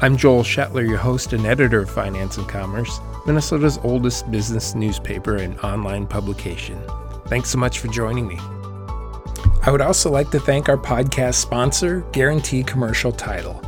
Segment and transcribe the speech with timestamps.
[0.00, 5.36] I'm Joel Schettler, your host and editor of Finance and Commerce, Minnesota's oldest business newspaper
[5.36, 6.82] and online publication.
[7.28, 8.38] Thanks so much for joining me.
[9.62, 13.62] I would also like to thank our podcast sponsor, Guarantee Commercial Title.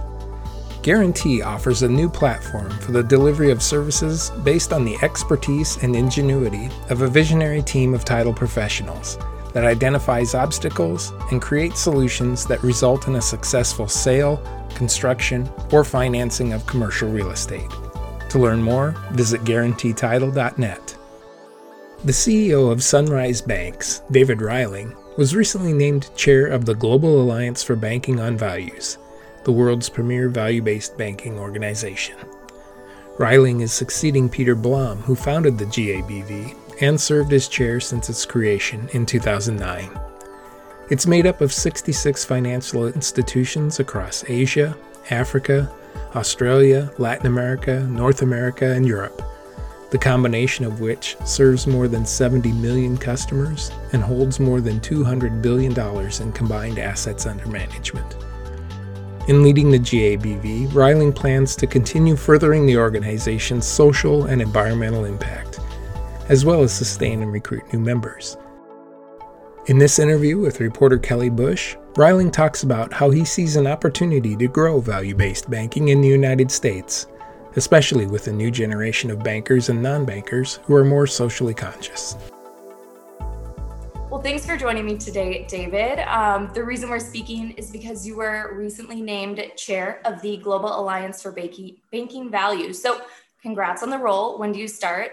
[0.83, 5.95] Guarantee offers a new platform for the delivery of services based on the expertise and
[5.95, 9.17] ingenuity of a visionary team of title professionals
[9.57, 14.37] that identifies obstacles and creates solutions that result in a successful sale,
[14.75, 17.71] construction, or financing of commercial real estate.
[18.29, 20.97] To learn more, visit guaranteetitle.net.
[22.05, 27.63] The CEO of Sunrise Banks, David Reiling, was recently named chair of the Global Alliance
[27.63, 28.99] for Banking on Values
[29.45, 32.17] the world's premier value based banking organization.
[33.17, 38.25] Reiling is succeeding Peter Blom, who founded the GABV and served as chair since its
[38.25, 39.91] creation in 2009.
[40.91, 44.77] It's made up of 66 financial institutions across Asia,
[45.11, 45.73] Africa,
[46.15, 49.21] Australia, Latin America, North America, and Europe,
[49.91, 55.43] the combination of which serves more than 70 million customers and holds more than $200
[55.43, 55.73] billion
[56.23, 58.17] in combined assets under management.
[59.29, 65.56] In leading the GABV, Reiling plans to continue furthering the organization's social and environmental impact,
[66.29, 68.37] as well as sustain and recruit new members.
[69.67, 74.37] In this interview with reporter Kelly Bush, Reiling talks about how he sees an opportunity
[74.37, 77.09] to grow value based banking in the United States,
[77.57, 82.17] especially with a new generation of bankers and non bankers who are more socially conscious.
[84.09, 85.99] Well, thanks for joining me today, David.
[86.09, 90.81] Um, the reason we're speaking is because you were recently named chair of the Global
[90.81, 92.73] Alliance for Banking, Banking Value.
[92.73, 93.01] So,
[93.43, 94.39] congrats on the role.
[94.39, 95.13] When do you start?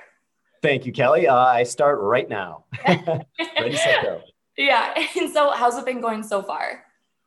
[0.64, 1.28] Thank you, Kelly.
[1.28, 2.64] Uh, I start right now.
[2.88, 4.22] Ready, set, go.
[4.58, 4.94] Yeah.
[5.20, 6.86] And so, how's it been going so far?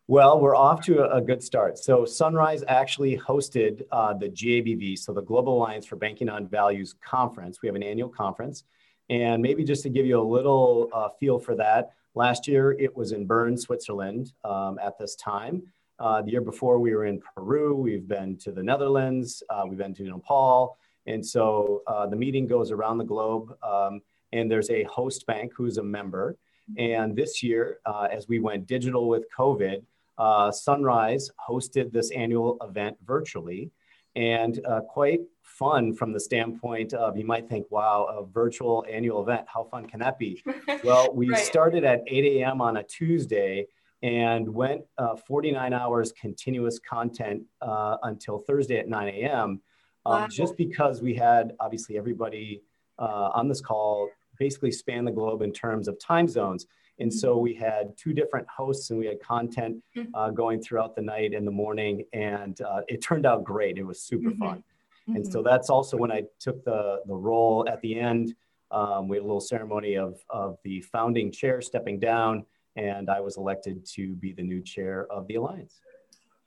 [0.09, 1.77] Well, we're off to a, a good start.
[1.77, 6.95] So, Sunrise actually hosted uh, the GABV, so the Global Alliance for Banking on Values
[7.05, 7.61] conference.
[7.61, 8.65] We have an annual conference.
[9.11, 12.97] And maybe just to give you a little uh, feel for that, last year it
[12.97, 15.63] was in Bern, Switzerland um, at this time.
[15.99, 19.79] Uh, the year before we were in Peru, we've been to the Netherlands, uh, we've
[19.79, 20.79] been to Nepal.
[21.07, 24.01] And so uh, the meeting goes around the globe um,
[24.33, 26.37] and there's a host bank who's a member.
[26.77, 29.83] And this year, uh, as we went digital with COVID,
[30.19, 33.71] uh, Sunrise hosted this annual event virtually
[34.17, 39.47] and quite fun from the standpoint of you might think, wow, a virtual annual event,
[39.47, 40.43] how fun can that be?
[40.85, 41.45] well, we right.
[41.45, 42.61] started at 8 a.m.
[42.61, 43.67] on a Tuesday
[44.03, 49.61] and went uh, 49 hours continuous content uh, until Thursday at 9 a.m.
[50.07, 50.29] Um, wow.
[50.29, 52.63] Just because we had obviously everybody
[52.99, 54.09] uh, on this call
[54.39, 56.67] basically span the globe in terms of time zones.
[56.99, 57.43] And so mm-hmm.
[57.43, 60.15] we had two different hosts and we had content mm-hmm.
[60.15, 62.05] uh, going throughout the night and the morning.
[62.13, 63.79] And uh, it turned out great.
[63.79, 64.43] It was super mm-hmm.
[64.43, 64.59] fun.
[64.59, 65.17] Mm-hmm.
[65.17, 65.49] And so mm-hmm.
[65.49, 68.35] that's also when I took the, the role at the end.
[68.71, 72.45] Um, we had a little ceremony of, of the founding chair stepping down,
[72.75, 75.81] and I was elected to be the new chair of the Alliance.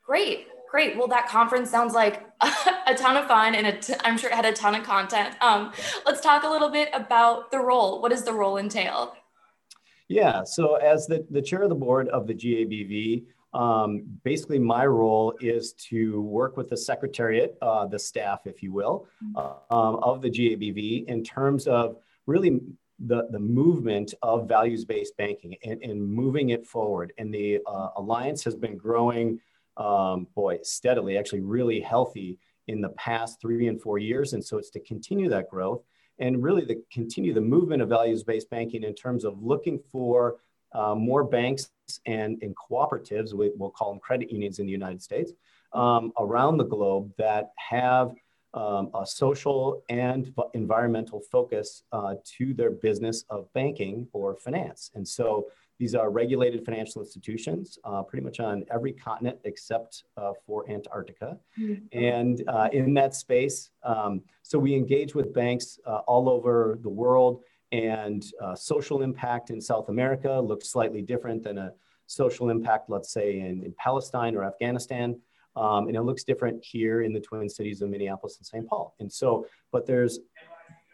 [0.03, 0.97] Great, great.
[0.97, 2.25] Well, that conference sounds like
[2.87, 5.35] a ton of fun, and i am sure it had a ton of content.
[5.41, 5.71] Um,
[6.05, 8.01] let's talk a little bit about the role.
[8.01, 9.15] What does the role entail?
[10.07, 14.85] Yeah, so as the, the chair of the board of the GABV, um, basically, my
[14.85, 19.95] role is to work with the secretariat, uh, the staff, if you will, uh, um,
[20.03, 21.97] of the GABV in terms of
[22.27, 22.59] really
[22.99, 27.13] the, the movement of values based banking and, and, moving it forward.
[27.17, 29.39] And the uh, Alliance has been growing,
[29.79, 32.37] um, boy, steadily, actually, really healthy
[32.67, 34.33] in the past three and four years.
[34.33, 35.81] And so it's to continue that growth
[36.19, 40.37] and really to continue the movement of values based banking in terms of looking for
[40.73, 41.71] uh, more banks
[42.05, 45.31] and, and cooperatives, we, will call them credit unions in the United States,
[45.73, 48.13] um, around the globe that have
[48.53, 54.91] um, a social and environmental focus uh, to their business of banking or finance.
[54.93, 55.47] And so
[55.79, 61.37] these are regulated financial institutions, uh, pretty much on every continent except uh, for Antarctica.
[61.57, 61.97] Mm-hmm.
[61.97, 66.89] And uh, in that space, um, so we engage with banks uh, all over the
[66.89, 67.41] world
[67.71, 71.71] and uh, social impact in South America looks slightly different than a
[72.07, 75.19] social impact, let's say, in, in Palestine or Afghanistan.
[75.55, 78.67] Um, and it looks different here in the Twin Cities of Minneapolis and St.
[78.67, 78.95] Paul.
[78.99, 80.19] And so, but there's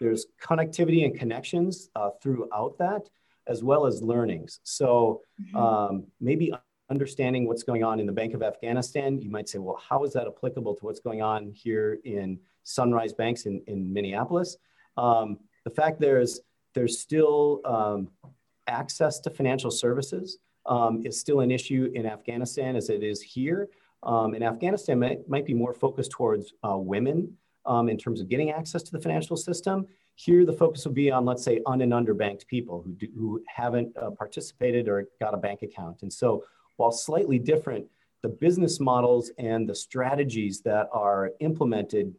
[0.01, 3.09] there's connectivity and connections uh, throughout that,
[3.47, 4.59] as well as learnings.
[4.63, 5.55] So mm-hmm.
[5.55, 6.53] um, maybe
[6.89, 10.13] understanding what's going on in the Bank of Afghanistan, you might say, well, how is
[10.13, 14.57] that applicable to what's going on here in Sunrise Banks in, in Minneapolis?
[14.97, 16.39] Um, the fact there's
[16.73, 18.09] there's still um,
[18.67, 23.69] access to financial services um, is still an issue in Afghanistan as it is here.
[24.03, 28.29] Um, in Afghanistan, might, might be more focused towards uh, women um, in terms of
[28.29, 29.87] getting access to the financial system.
[30.15, 33.43] Here, the focus will be on, let's say, un and underbanked people who, do, who
[33.47, 36.01] haven't uh, participated or got a bank account.
[36.03, 36.43] And so,
[36.77, 37.85] while slightly different,
[38.21, 42.15] the business models and the strategies that are implemented,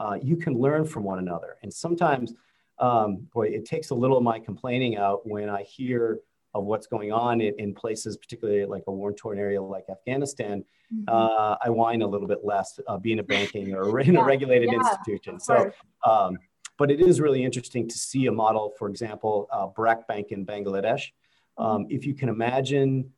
[0.00, 1.56] uh, you can learn from one another.
[1.62, 2.34] And sometimes,
[2.78, 6.20] um, boy, it takes a little of my complaining out when I hear
[6.56, 11.04] of what's going on in, in places, particularly like a war-torn area like Afghanistan, mm-hmm.
[11.08, 14.24] uh, I whine a little bit less uh, being a banking or in yeah, a
[14.24, 15.38] regulated yeah, institution.
[15.38, 15.70] So,
[16.04, 16.38] um,
[16.78, 20.44] but it is really interesting to see a model, for example, uh, BRAC Bank in
[20.44, 21.10] Bangladesh.
[21.58, 21.86] Um.
[21.88, 23.12] If you can imagine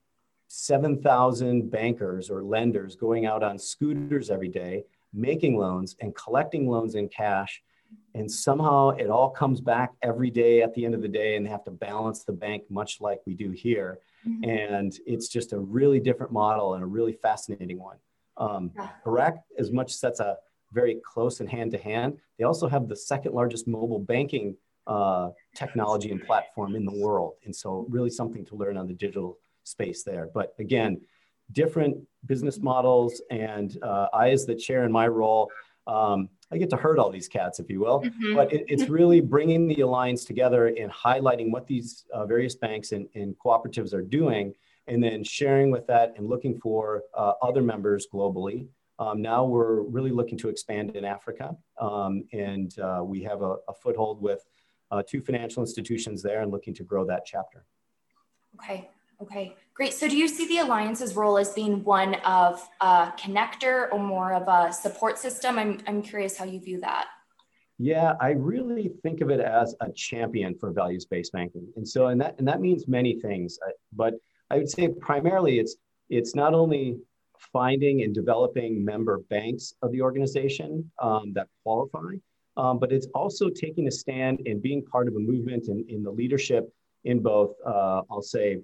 [0.49, 6.95] 7,000 bankers or lenders going out on scooters every day, making loans and collecting loans
[6.95, 7.63] in cash
[8.15, 11.47] and somehow it all comes back every day at the end of the day and
[11.47, 14.49] they have to balance the bank much like we do here mm-hmm.
[14.49, 17.97] and it's just a really different model and a really fascinating one
[18.37, 18.89] um, yeah.
[19.05, 20.37] BRAC as much as that's a
[20.73, 24.57] very close and hand to hand they also have the second largest mobile banking
[24.87, 28.95] uh, technology and platform in the world and so really something to learn on the
[28.95, 31.01] digital space there but again
[31.53, 35.51] different business models and uh, i as the chair in my role
[35.89, 38.03] um, I get to herd all these cats, if you will.
[38.03, 38.35] Mm-hmm.
[38.35, 42.93] But it, it's really bringing the alliance together and highlighting what these uh, various banks
[42.93, 44.55] and, and, cooperatives are doing,
[44.87, 48.67] and then sharing with that and looking for uh, other members globally.
[48.99, 53.57] Um, now we're really looking to expand in Africa, um, and uh, we have a,
[53.69, 54.45] a foothold with
[54.91, 57.65] uh, two financial institutions there and looking to grow that chapter.
[58.57, 58.89] Okay,
[59.21, 59.95] Okay, great.
[59.95, 64.33] So do you see the Alliance's role as being one of a connector or more
[64.33, 65.59] of a support system?
[65.59, 67.07] I'm, I'm curious how you view that.
[67.79, 71.67] Yeah, I really think of it as a champion for values-based banking.
[71.77, 74.15] And so, and that, and that means many things, uh, but
[74.51, 75.77] I would say primarily it's,
[76.09, 76.99] it's not only
[77.53, 82.15] finding and developing member banks of the organization um, that qualify,
[82.59, 86.03] um, but it's also taking a stand and being part of a movement in, in
[86.03, 86.69] the leadership
[87.05, 88.59] in both, uh, I'll say,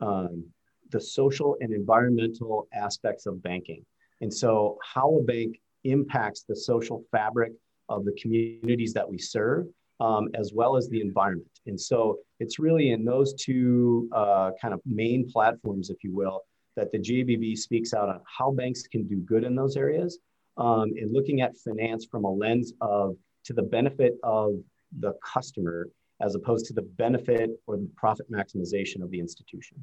[0.00, 0.44] um,
[0.90, 3.84] the social and environmental aspects of banking.
[4.20, 7.52] And so, how a bank impacts the social fabric
[7.88, 9.66] of the communities that we serve,
[10.00, 11.60] um, as well as the environment.
[11.66, 16.42] And so, it's really in those two uh, kind of main platforms, if you will,
[16.78, 20.18] that the GABV speaks out on how banks can do good in those areas
[20.56, 24.52] um, and looking at finance from a lens of to the benefit of
[25.00, 25.88] the customer
[26.20, 29.82] as opposed to the benefit or the profit maximization of the institution.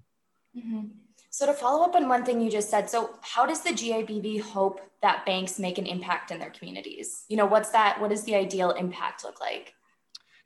[0.57, 0.87] Mm-hmm.
[1.29, 4.41] So to follow up on one thing you just said, so how does the GABV
[4.41, 7.25] hope that banks make an impact in their communities?
[7.27, 7.99] You know, what's that?
[7.99, 9.73] What does the ideal impact look like?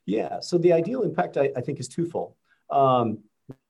[0.08, 2.34] Yeah, so the ideal impact I, I think is twofold.
[2.72, 3.20] Um,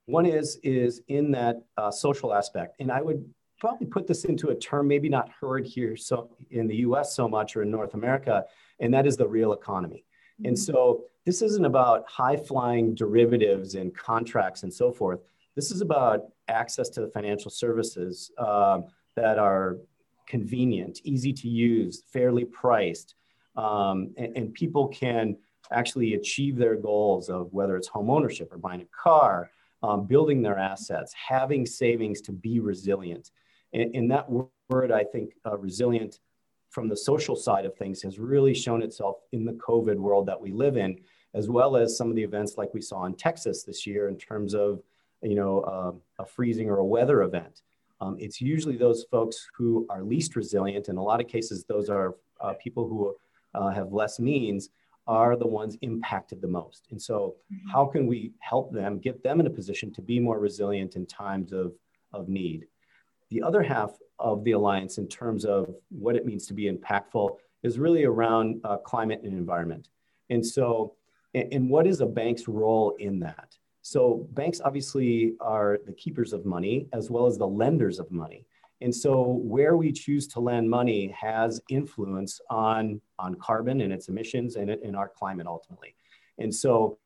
[0.09, 3.23] one is is in that uh, social aspect, and I would
[3.59, 7.15] probably put this into a term maybe not heard here so in the U.S.
[7.15, 8.45] so much or in North America,
[8.79, 10.05] and that is the real economy.
[10.45, 10.71] And mm-hmm.
[10.71, 15.19] so this isn't about high flying derivatives and contracts and so forth.
[15.55, 18.81] This is about access to the financial services uh,
[19.15, 19.77] that are
[20.25, 23.15] convenient, easy to use, fairly priced,
[23.55, 25.35] um, and, and, people can
[25.71, 29.49] actually achieve their goals of whether it's home ownership or buying a car,
[29.81, 33.31] um, building their assets, having savings to be resilient.
[33.73, 34.27] And, and that
[34.69, 36.19] word, I think, uh, resilient
[36.69, 40.39] from the social side of things has really shown itself in the COVID world that
[40.39, 40.99] we live in,
[41.33, 44.17] as well as some of the events like we saw in Texas this year in
[44.17, 44.81] terms of,
[45.21, 47.61] you know, uh, a freezing or a weather event.
[48.01, 50.89] Um, it's usually those folks who are least resilient.
[50.89, 53.15] In a lot of cases, those are uh, people who
[53.53, 54.69] uh, have less means
[55.09, 56.87] are the ones impacted the most.
[56.91, 57.69] And so mm-hmm.
[57.71, 61.07] how can we help them, get them in a position to be more resilient in
[61.07, 61.73] times of,
[62.13, 62.67] of need?
[63.31, 67.37] The other half of the alliance in terms of what it means to be impactful
[67.63, 69.89] is really around uh, climate and environment.
[70.29, 70.93] And so,
[71.33, 73.57] and, and what is a bank's role in that?
[73.81, 78.45] So banks obviously are the keepers of money as well as the lenders of money.
[78.81, 84.07] And so where we choose to lend money has influence on, on carbon and its
[84.07, 85.95] emissions and, in our climate ultimately.
[86.37, 86.97] And so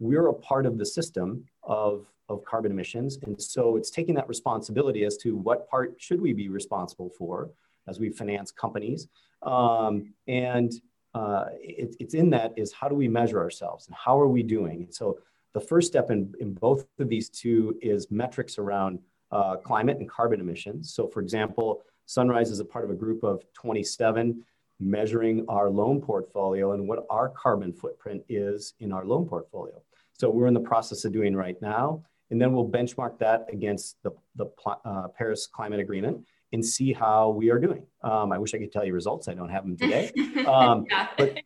[0.00, 3.18] we're a part of the system of of carbon emissions.
[3.22, 7.50] And so it's taking that responsibility as to what part should we be responsible for
[7.88, 9.08] as we finance companies.
[9.42, 10.72] Um, and
[11.14, 14.42] uh, it, it's in that is how do we measure ourselves and how are we
[14.42, 14.84] doing?
[14.84, 15.18] And so
[15.52, 19.00] the first step in, in both of these two is metrics around
[19.32, 20.94] uh, climate and carbon emissions.
[20.94, 24.44] So for example, Sunrise is a part of a group of 27
[24.78, 29.80] measuring our loan portfolio and what our carbon footprint is in our loan portfolio.
[30.12, 32.04] So we're in the process of doing right now.
[32.30, 34.46] And then we'll benchmark that against the, the
[34.84, 37.86] uh, Paris Climate Agreement and see how we are doing.
[38.02, 39.28] Um, I wish I could tell you results.
[39.28, 40.12] I don't have them today.
[40.46, 40.86] Um,
[41.16, 41.38] but,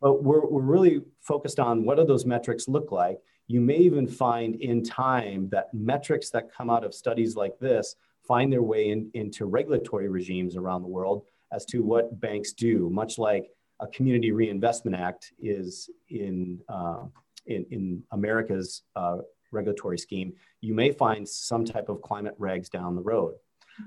[0.00, 3.18] but we're, we're really focused on what do those metrics look like.
[3.48, 7.96] You may even find in time that metrics that come out of studies like this
[8.26, 12.90] find their way in, into regulatory regimes around the world as to what banks do,
[12.90, 13.50] much like
[13.80, 17.04] a community reinvestment act is in, uh,
[17.46, 19.18] in, in America's uh,
[19.52, 23.34] regulatory scheme, you may find some type of climate regs down the road.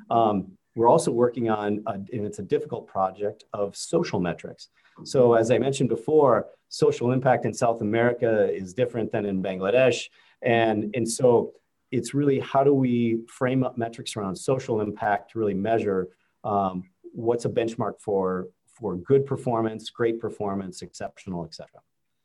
[0.09, 4.69] Um, we're also working on, a, and it's a difficult project, of social metrics.
[5.05, 10.09] So as I mentioned before, social impact in South America is different than in Bangladesh.
[10.41, 11.53] And, and so
[11.91, 16.09] it's really how do we frame up metrics around social impact to really measure
[16.43, 21.81] um, what's a benchmark for, for good performance, great performance, exceptional, et cetera.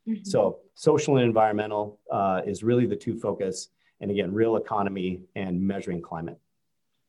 [0.07, 0.23] Mm-hmm.
[0.23, 3.69] So social and environmental uh, is really the two focus.
[3.99, 6.39] And again, real economy and measuring climate.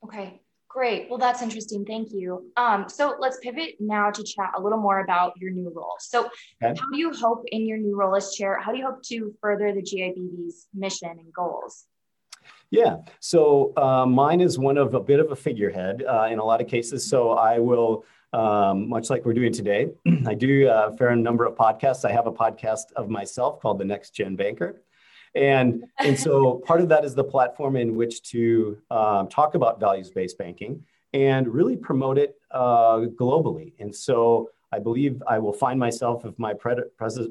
[0.03, 0.41] Okay,
[0.76, 1.09] great.
[1.09, 1.87] Well, that's interesting.
[1.87, 2.52] Thank you.
[2.59, 5.97] Um, so let's pivot now to chat a little more about your new role.
[5.99, 6.26] So
[6.62, 6.78] okay.
[6.78, 9.35] how do you hope in your new role as chair, how do you hope to
[9.40, 11.87] further the GABV's mission and goals?
[12.71, 16.45] Yeah, so uh, mine is one of a bit of a figurehead uh, in a
[16.45, 17.09] lot of cases.
[17.09, 18.04] So I will
[18.35, 19.92] um, much like we're doing today.
[20.26, 22.04] I do a fair number of podcasts.
[22.04, 24.83] I have a podcast of myself called The Next Gen Banker.
[25.37, 29.78] And, and so part of that is the platform in which to um, talk about
[29.78, 33.73] values based banking and really promote it uh, globally.
[33.78, 37.28] And so I believe I will find myself if my pred- pres-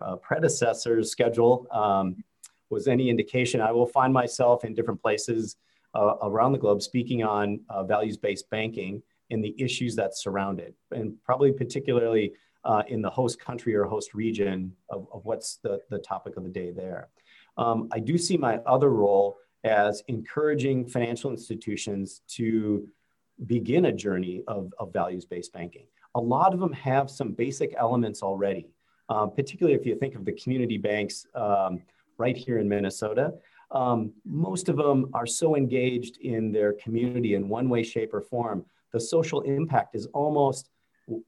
[0.00, 2.24] uh, predecessor's schedule um,
[2.70, 5.56] was any indication, I will find myself in different places
[5.94, 10.58] uh, around the globe speaking on uh, values based banking and the issues that surround
[10.60, 12.32] it, and probably particularly
[12.64, 16.44] uh, in the host country or host region of, of what's the, the topic of
[16.44, 17.08] the day there.
[17.58, 22.88] Um, I do see my other role as encouraging financial institutions to
[23.46, 25.86] begin a journey of, of values-based banking.
[26.14, 28.68] A lot of them have some basic elements already,
[29.08, 31.82] um, particularly if you think of the community banks um,
[32.16, 33.34] right here in Minnesota.
[33.70, 38.22] Um, most of them are so engaged in their community in one way, shape, or
[38.22, 40.70] form the social impact is almost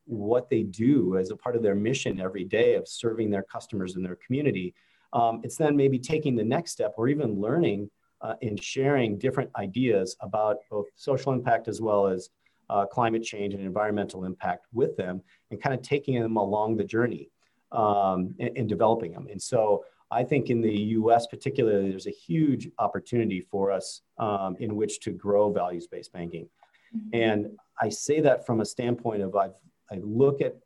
[0.04, 3.96] what they do as a part of their mission every day of serving their customers
[3.96, 4.74] in their community.
[5.12, 7.90] Um, it's then maybe taking the next step or even learning
[8.20, 12.30] uh, and sharing different ideas about both social impact as well as
[12.68, 16.84] uh, climate change and environmental impact with them and kind of taking them along the
[16.84, 17.28] journey
[17.72, 19.26] um, and, and developing them.
[19.30, 24.56] And so I think in the US particularly, there's a huge opportunity for us um,
[24.60, 26.48] in which to grow values-based banking.
[26.96, 27.08] Mm-hmm.
[27.12, 27.46] And
[27.80, 29.54] I say that from a standpoint of I've,
[29.90, 30.56] I look at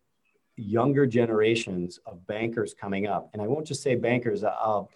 [0.57, 4.91] younger generations of bankers coming up, and I won't just say bankers, I'll,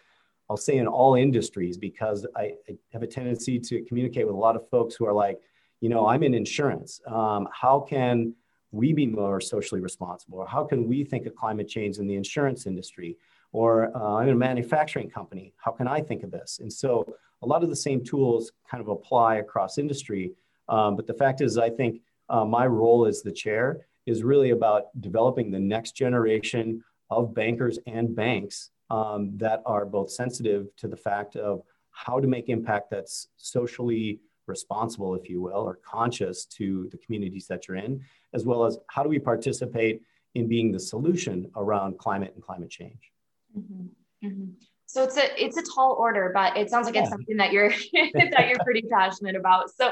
[0.48, 4.38] I'll say in all industries because I, I have a tendency to communicate with a
[4.38, 5.40] lot of folks who are like,
[5.80, 7.00] you know, I'm in insurance.
[7.06, 8.34] Um, how can
[8.70, 10.38] we be more socially responsible?
[10.38, 13.16] Or how can we think of climate change in the insurance industry?
[13.52, 15.54] Or uh, I'm in a manufacturing company.
[15.56, 16.58] How can I think of this?
[16.60, 17.06] And so
[17.42, 20.32] a lot of the same tools kind of apply across industry.
[20.68, 24.50] Um, but the fact is, I think uh, my role as the chair is really
[24.50, 30.88] about developing the next generation of bankers and banks um, that are both sensitive to
[30.88, 36.46] the fact of how to make impact that's socially responsible, if you will, or conscious
[36.46, 38.00] to the communities that you're in,
[38.32, 40.00] as well as how do we participate
[40.34, 43.12] in being the solution around climate and climate change.
[43.56, 44.26] Mm-hmm.
[44.26, 44.50] Mm-hmm.
[44.86, 47.68] So it's a it's a tall order, but it sounds like it's something that you're
[48.32, 49.70] that you're pretty passionate about.
[49.76, 49.90] So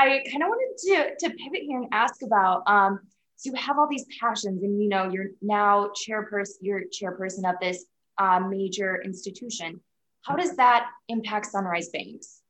[0.00, 3.00] I kind of wanted to, to pivot here and ask about, um,
[3.40, 7.54] so you have all these passions and, you know, you're now chairperson, you're chairperson of
[7.58, 7.86] this
[8.18, 9.80] uh, major institution.
[10.20, 12.42] How does that impact Sunrise Banks?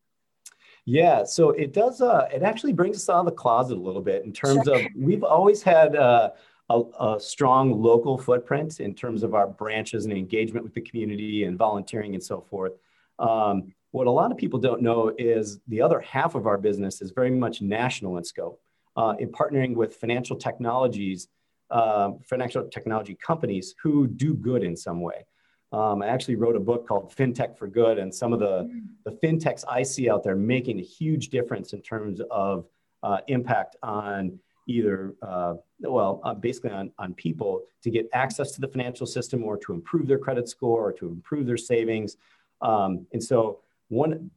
[0.86, 2.00] Yeah, so it does.
[2.00, 4.80] Uh, it actually brings us out of the closet a little bit in terms sure.
[4.80, 6.30] of we've always had uh,
[6.70, 11.44] a, a, strong local footprint in terms of our branches and engagement with the community
[11.44, 12.72] and volunteering and so forth.
[13.20, 17.00] Um, what a lot of people don't know is the other half of our business
[17.00, 18.60] is very much national in scope.
[18.96, 21.28] Uh, in partnering with financial technologies,
[21.70, 25.24] uh, financial technology companies who do good in some way.
[25.72, 28.68] Um, I actually wrote a book called FinTech for Good, and some of the,
[29.04, 32.66] the fintechs I see out there making a huge difference in terms of
[33.04, 38.60] uh, impact on either, uh, well, uh, basically on, on people to get access to
[38.60, 42.16] the financial system or to improve their credit score or to improve their savings.
[42.60, 44.30] Um, and so one,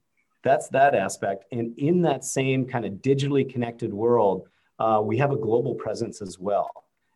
[0.43, 1.45] that's that aspect.
[1.51, 4.47] And in that same kind of digitally connected world,
[4.79, 6.69] uh, we have a global presence as well.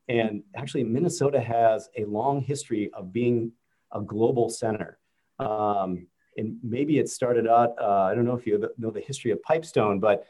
[0.07, 3.51] And actually, Minnesota has a long history of being
[3.91, 4.97] a global center.
[5.39, 6.07] Um,
[6.37, 9.41] and maybe it started out, uh, I don't know if you know the history of
[9.43, 10.25] Pipestone, but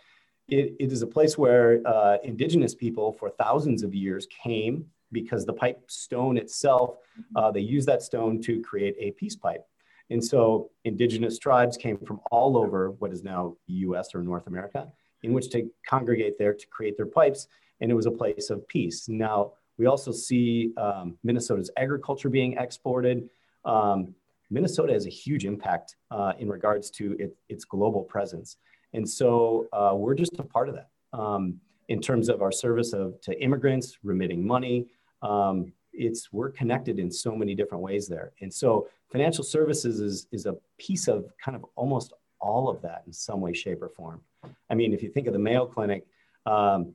[0.48, 5.46] it, it is a place where uh, indigenous people for thousands of years came because
[5.46, 6.98] the pipe stone itself,
[7.36, 9.66] uh, they used that stone to create a peace pipe.
[10.10, 14.88] And so indigenous tribes came from all over what is now US or North America,
[15.24, 17.48] in which to congregate there to create their pipes.
[17.82, 19.08] And it was a place of peace.
[19.10, 23.30] Now, we also see um, Minnesota's agriculture being exported.
[23.66, 24.16] Um,
[24.50, 28.58] Minnesota has a huge impact uh, in regards to it, its global presence.
[28.94, 31.60] And so uh, we're just a part of that um,
[31.90, 34.88] in terms of our service of, to immigrants, remitting money.
[35.22, 38.32] Um, it's we're connected in so many different ways there.
[38.42, 43.04] And so financial services is, is a piece of kind of almost all of that
[43.08, 44.22] in some way, shape, or form.
[44.70, 46.06] I mean, if you think of the Mayo Clinic,
[46.46, 46.94] um,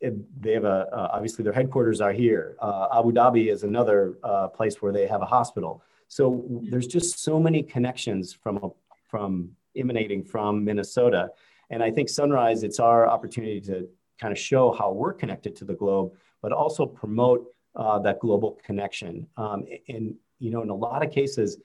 [0.00, 2.56] it, they have a uh, obviously their headquarters are here.
[2.60, 5.82] Uh, Abu Dhabi is another uh, place where they have a hospital.
[6.08, 8.68] So there's just so many connections from a,
[9.08, 11.30] from emanating from Minnesota.
[11.70, 13.88] And I think Sunrise, it's our opportunity to
[14.20, 17.46] kind of show how we're connected to the globe, but also promote
[17.76, 19.26] uh, that global connection.
[19.36, 21.58] Um, and, you know, in a lot of cases,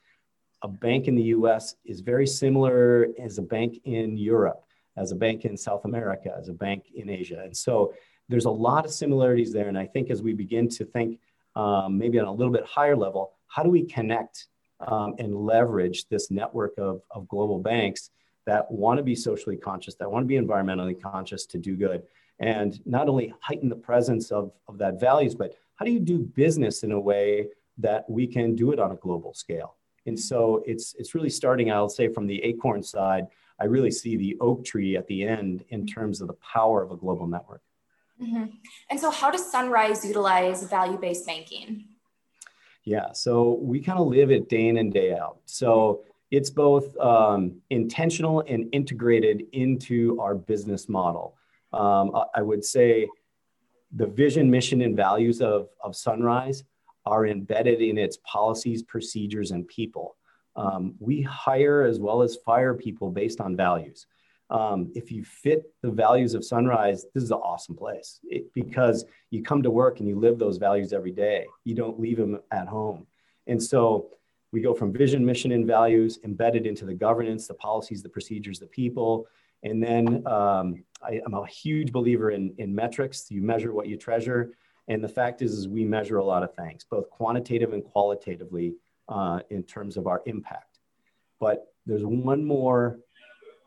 [0.62, 4.64] a bank in the US is very similar as a bank in Europe,
[4.96, 7.40] as a bank in South America, as a bank in Asia.
[7.44, 7.94] And so
[8.28, 9.68] there's a lot of similarities there.
[9.68, 11.18] And I think as we begin to think
[11.56, 14.46] um, maybe on a little bit higher level, how do we connect
[14.86, 18.10] um, and leverage this network of, of global banks
[18.46, 22.02] that want to be socially conscious, that want to be environmentally conscious to do good.
[22.38, 26.18] And not only heighten the presence of, of that values, but how do you do
[26.18, 27.48] business in a way
[27.80, 29.76] that we can do it on a global scale?
[30.06, 33.26] And so it's, it's really starting, I'll say, from the acorn side.
[33.60, 36.90] I really see the oak tree at the end in terms of the power of
[36.90, 37.62] a global network.
[38.20, 38.44] Mm-hmm.
[38.90, 41.86] And so, how does Sunrise utilize value based banking?
[42.84, 45.38] Yeah, so we kind of live it day in and day out.
[45.44, 51.36] So it's both um, intentional and integrated into our business model.
[51.72, 53.08] Um, I would say
[53.92, 56.64] the vision, mission, and values of, of Sunrise
[57.10, 60.16] are embedded in its policies, procedures, and people.
[60.56, 64.06] Um, we hire as well as fire people based on values
[64.50, 69.04] um, if you fit the values of Sunrise, this is an awesome place it, because
[69.30, 71.46] you come to work and you live those values every day.
[71.64, 73.06] You don't leave them at home.
[73.46, 74.10] And so
[74.52, 78.58] we go from vision, mission, and values embedded into the governance, the policies, the procedures,
[78.58, 79.28] the people.
[79.62, 83.30] And then um, I, am a huge believer in, in metrics.
[83.30, 84.54] You measure what you treasure.
[84.90, 88.74] And the fact is, is we measure a lot of things, both quantitative and qualitatively
[89.08, 90.80] uh, in terms of our impact.
[91.38, 92.98] But there's one more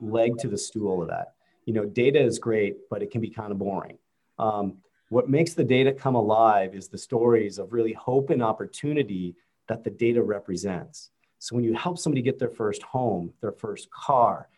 [0.01, 1.35] leg to the stool of that.
[1.65, 3.97] You know, data is great, but it can be kind of boring.
[4.37, 9.33] Um, what makes the data come alive is the stories of really hope and opportunity
[9.69, 11.11] that the data represents.
[11.39, 14.49] So when you help somebody get their first home, their first car,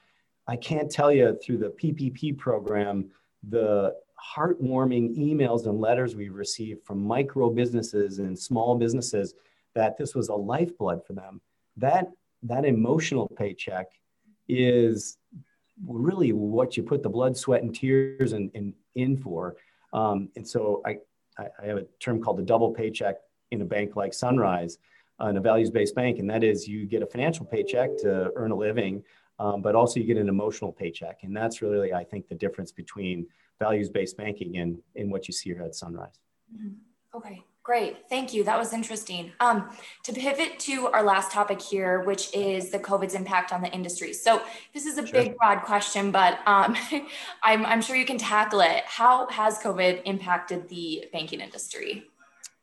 [0.47, 3.11] I can't tell you through the PPP program,
[3.47, 3.95] the
[4.35, 9.33] heartwarming emails and letters we received from micro businesses and small businesses
[9.73, 11.41] that this was a lifeblood for them.
[11.77, 12.07] That,
[12.43, 13.87] that emotional paycheck
[14.47, 15.17] is
[15.85, 19.57] really what you put the blood, sweat, and tears in, in, in for.
[19.91, 20.99] Um, and so I,
[21.37, 23.15] I have a term called the double paycheck
[23.51, 24.77] in a bank like Sunrise,
[25.21, 28.51] uh, in a values-based bank, and that is you get a financial paycheck to earn
[28.51, 29.03] a living,
[29.39, 32.71] um, but also you get an emotional paycheck, and that's really, I think, the difference
[32.71, 33.27] between
[33.59, 36.19] values-based banking and, and what you see here at Sunrise.
[36.53, 37.17] Mm-hmm.
[37.17, 37.43] Okay.
[37.65, 38.43] Great, thank you.
[38.43, 39.31] That was interesting.
[39.39, 39.71] Um,
[40.03, 44.13] to pivot to our last topic here, which is the COVID's impact on the industry.
[44.13, 45.23] So this is a sure.
[45.23, 46.77] big, broad question, but um,
[47.43, 48.83] I'm, I'm sure you can tackle it.
[48.85, 52.03] How has COVID impacted the banking industry?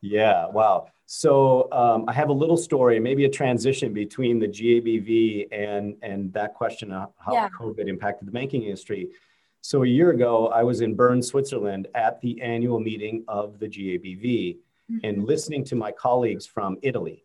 [0.03, 0.87] Yeah, wow.
[1.07, 6.33] So um, I have a little story, maybe a transition between the GABV and and
[6.33, 7.49] that question of how yeah.
[7.61, 9.11] COVID impacted the banking industry.
[9.63, 13.69] So a year ago, I was in Bern, Switzerland, at the annual meeting of the
[13.69, 14.99] GABV mm-hmm.
[15.05, 17.25] and listening to my colleagues from Italy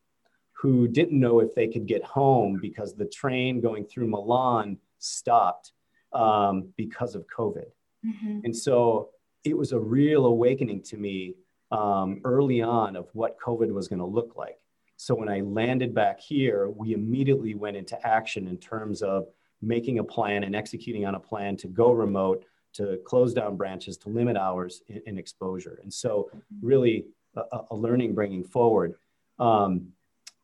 [0.54, 5.72] who didn't know if they could get home because the train going through Milan stopped
[6.14, 7.66] um, because of COVID.
[8.06, 8.40] Mm-hmm.
[8.44, 9.10] And so
[9.44, 11.36] it was a real awakening to me
[11.72, 14.58] um, early on of what COVID was going to look like.
[14.96, 19.28] So when I landed back here, we immediately went into action in terms of
[19.62, 23.98] making a plan and executing on a plan to go remote, to close down branches,
[23.98, 25.80] to limit hours in, in exposure.
[25.84, 26.30] And so,
[26.62, 28.96] really, a, a learning bringing forward.
[29.40, 29.90] Um,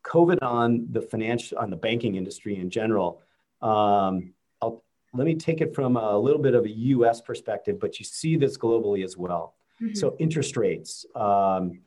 [0.04, 3.22] COVID on the financial, on the banking industry in general.
[3.62, 4.34] Um,
[5.14, 7.22] let me take it from a little bit of a U.S.
[7.22, 9.54] perspective, but you see this globally as well.
[9.82, 9.94] Mm-hmm.
[9.94, 11.82] So interest rates, um,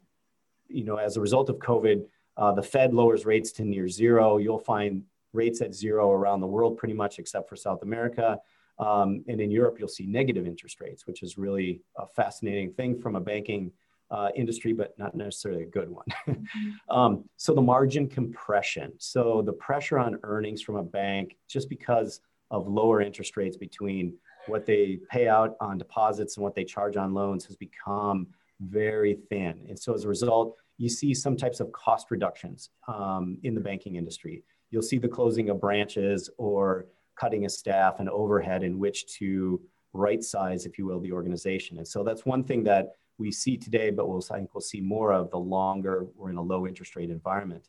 [0.69, 4.37] you know, as a result of COVID, uh, the Fed lowers rates to near zero.
[4.37, 5.03] You'll find
[5.37, 8.39] rates at zero around the world, pretty much, except for South America.
[8.79, 12.99] Um, and in Europe, you'll see negative interest rates, which is really a fascinating thing
[12.99, 13.73] from a banking
[14.11, 16.07] uh, industry, but not necessarily a good one.
[16.89, 18.93] Um, so the margin compression.
[18.99, 22.21] So the pressure on earnings from a bank, just because
[22.53, 24.15] of lower interest rates between
[24.47, 28.29] what they pay out on deposits and what they charge on loans has become
[28.61, 29.67] very thin.
[29.69, 33.61] And so as a result, you see some types of cost reductions um, in the
[33.61, 34.45] banking industry.
[34.71, 39.61] You'll see the closing of branches or cutting a staff and overhead in which to
[39.93, 41.79] right size, if you will, the organization.
[41.79, 44.81] And so that's one thing that we see today, but we'll, I think we'll see
[44.81, 47.69] more of the longer we're in a low interest rate environment.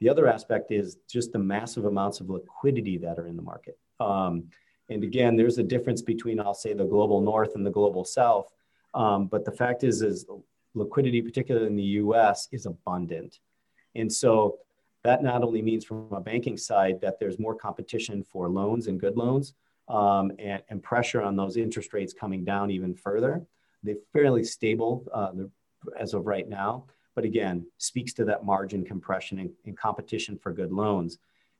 [0.00, 3.78] The other aspect is just the massive amounts of liquidity that are in the market.
[4.00, 4.44] Um,
[4.90, 8.52] and again, there's a difference between, I'll say, the global north and the global south.
[8.94, 10.26] Um, but the fact is, is
[10.74, 13.38] liquidity, particularly in the U.S., is abundant,
[13.94, 14.58] and so
[15.04, 19.00] that not only means from a banking side that there's more competition for loans and
[19.00, 19.54] good loans,
[19.88, 23.44] um, and, and, pressure on those interest rates coming down even further.
[23.82, 25.32] They're fairly stable uh,
[25.98, 26.84] as of right now,
[27.16, 31.18] but again, speaks to that margin compression and, and, competition for good loans.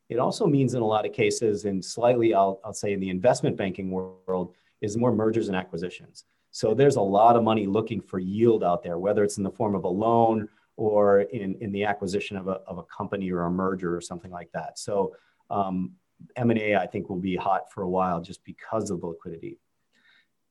[0.09, 3.11] It also means in a lot of cases, and slightly, I'll, I'll say in the
[3.11, 6.25] investment banking world, is more mergers and acquisitions.
[6.53, 9.51] So there's a lot of money looking for yield out there, whether it's in the
[9.51, 10.49] form of a loan
[10.83, 14.33] or in, in the acquisition of a, of a company or a merger or something
[14.33, 14.81] like that.
[14.81, 15.15] So
[15.49, 15.93] um,
[16.35, 19.59] M&A, I think, will be hot for a while just because of the liquidity.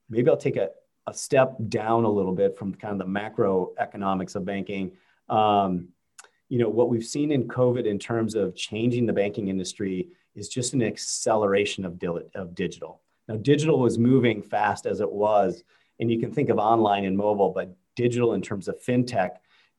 [0.09, 0.69] Maybe I'll take a,
[1.05, 4.93] a step down a little bit from kind of the macroeconomics of banking.
[5.27, 5.89] Um,
[6.47, 10.47] you know, what we've seen in COVID in terms of changing the banking industry is
[10.47, 12.01] just an acceleration of,
[12.35, 13.01] of digital.
[13.27, 15.65] Now, digital was moving fast as it was,
[15.99, 19.31] and you can think of online and mobile, but digital in terms of fintech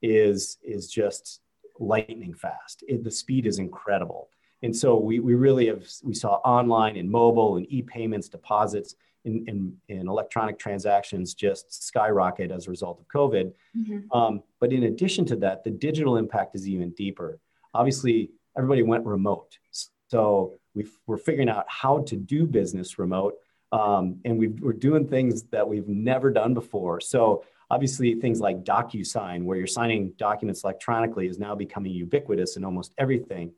[0.02, 1.40] is, is just
[1.78, 2.84] lightning fast.
[2.88, 4.28] It, the speed is incredible.
[4.62, 9.44] And so we, we really have, we saw online and mobile and e-payments, deposits, in,
[9.46, 13.52] in, in, electronic transactions just skyrocket as a result of COVID.
[13.76, 14.10] Mm-hmm.
[14.16, 17.38] Um, but in addition to that, the digital impact is even deeper.
[17.72, 19.58] Obviously, everybody went remote.
[20.08, 23.34] So we are figuring out how to do business remote.
[23.70, 27.00] Um, and we are doing things that we've never done before.
[27.00, 32.64] So obviously things like DocuSign, where you're signing documents electronically is now becoming ubiquitous in
[32.64, 33.50] almost everything.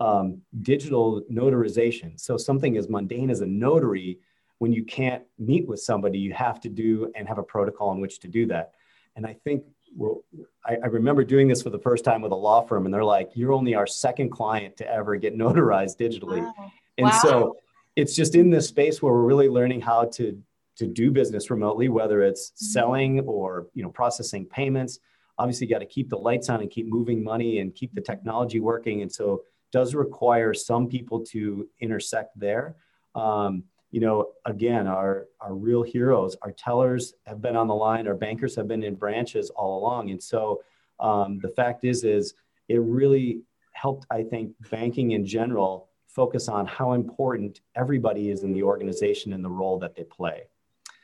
[0.00, 2.18] Um, digital notarization.
[2.18, 4.20] So something as mundane as a notary
[4.56, 8.00] when you can't meet with somebody, you have to do and have a protocol in
[8.00, 8.72] which to do that.
[9.16, 10.22] And I think well,
[10.64, 13.04] I, I, remember doing this for the first time with a law firm, and they're
[13.04, 16.72] like, "You're only our second client to ever get notarized digitally." Wow.
[16.98, 17.20] And wow.
[17.22, 17.56] so
[17.96, 20.40] it's just in this space where we're really learning how to
[20.78, 22.64] to do business remotely, whether it's mm-hmm.
[22.64, 24.98] selling or you know processing payments.
[25.38, 28.00] Obviously, you got to keep the lights on and keep moving money and keep the
[28.00, 32.76] technology working, and so does require some people to intersect there.
[33.14, 38.06] Um, you know, again, our, our real heroes, our tellers have been on the line,
[38.06, 40.10] our bankers have been in branches all along.
[40.10, 40.62] And so
[41.00, 42.34] um, the fact is, is
[42.68, 43.40] it really
[43.72, 49.32] helped, I think, banking in general focus on how important everybody is in the organization
[49.32, 50.42] and the role that they play.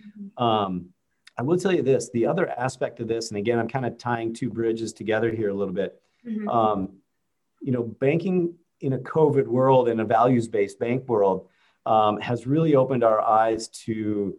[0.07, 0.43] Mm-hmm.
[0.43, 0.87] Um,
[1.37, 3.99] I will tell you this, the other aspect of this, and again, I'm kind of
[3.99, 6.01] tying two bridges together here a little bit.
[6.27, 6.49] Mm-hmm.
[6.49, 6.93] Um,
[7.61, 11.49] you know, banking in a COVID world, in a values-based bank world,
[11.87, 14.37] um, has really opened our eyes to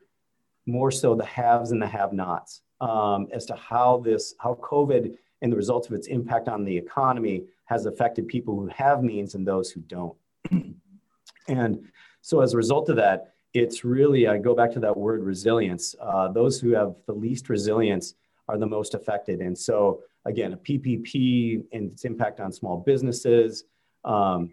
[0.65, 5.51] more so the haves and the have-nots um, as to how this, how COVID and
[5.51, 9.45] the results of its impact on the economy has affected people who have means and
[9.45, 10.15] those who don't.
[11.47, 11.86] and
[12.21, 15.95] so as a result of that, it's really, I go back to that word resilience.
[15.99, 18.13] Uh, those who have the least resilience
[18.49, 19.39] are the most affected.
[19.39, 23.63] And so again, a PPP and its impact on small businesses,
[24.03, 24.51] um,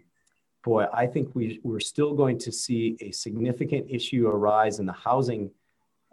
[0.63, 4.93] boy, I think we, we're still going to see a significant issue arise in the
[4.93, 5.51] housing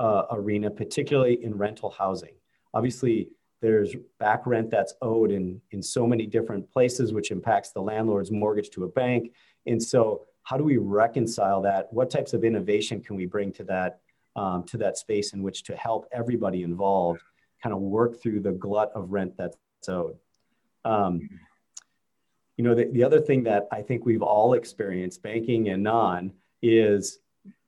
[0.01, 2.35] uh, arena, particularly in rental housing.
[2.75, 3.29] Obviously,
[3.63, 8.31] there's back rent that's owed in, in so many different places, which impacts the landlord's
[8.33, 9.33] mortgage to a bank.
[9.67, 11.93] And so, how do we reconcile that?
[11.93, 14.01] What types of innovation can we bring to that
[14.37, 17.21] um, to that space in which to help everybody involved
[17.63, 19.57] kind of work through the glut of rent that's
[19.89, 20.17] owed?
[20.85, 21.29] Um,
[22.57, 26.33] you know, the, the other thing that I think we've all experienced, banking and non,
[26.63, 27.19] is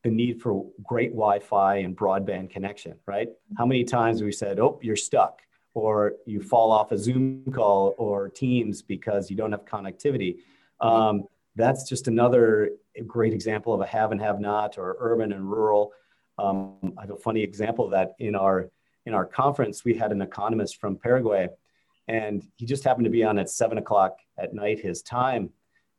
[0.03, 3.29] the need for great Wi-Fi and broadband connection, right?
[3.57, 5.41] How many times we said, "Oh, you're stuck,"
[5.75, 10.39] or you fall off a Zoom call or Teams because you don't have connectivity.
[10.81, 11.25] Um,
[11.57, 12.71] that's just another
[13.07, 15.93] great example of a have and have not, or urban and rural.
[16.39, 18.71] Um, I have a funny example that in our
[19.05, 19.85] in our conference.
[19.85, 21.49] We had an economist from Paraguay,
[22.09, 25.51] and he just happened to be on at seven o'clock at night his time,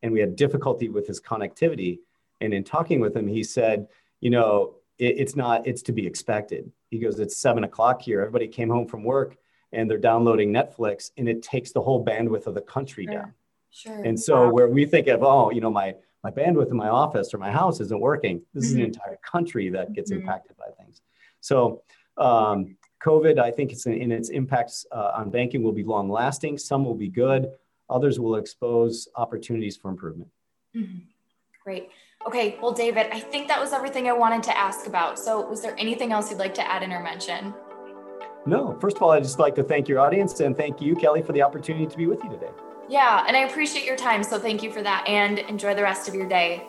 [0.01, 1.99] and we had difficulty with his connectivity.
[2.41, 3.87] And in talking with him, he said,
[4.21, 5.67] "You know, it, it's not.
[5.67, 8.21] It's to be expected." He goes, "It's seven o'clock here.
[8.21, 9.37] Everybody came home from work."
[9.71, 13.33] And they're downloading Netflix, and it takes the whole bandwidth of the country down.
[13.73, 14.01] Sure.
[14.03, 14.51] And so Wow.
[14.51, 17.51] where we think of, oh, you know, my my bandwidth in my office or my
[17.51, 18.85] house isn't working, this is an Mhm.
[18.85, 20.19] entire country that gets Mhm.
[20.21, 21.01] impacted by things.
[21.41, 21.81] So
[22.15, 26.07] um, COVID, I think it's in, in its impacts uh, on banking will be long
[26.09, 26.57] lasting.
[26.59, 27.51] Some will be good.
[27.89, 30.29] Others will expose opportunities for improvement.
[30.73, 31.01] Mhm.
[31.63, 31.89] Great.
[32.25, 32.57] Okay.
[32.61, 35.19] Well, David, I think that was everything I wanted to ask about.
[35.19, 37.53] So, was there anything else you'd like to add in or mention?
[38.45, 41.21] No, first of all, I'd just like to thank your audience and thank you, Kelly,
[41.21, 42.51] for the opportunity to be with you today.
[42.89, 44.23] Yeah, and I appreciate your time.
[44.23, 46.67] So, thank you for that and enjoy the rest of your day.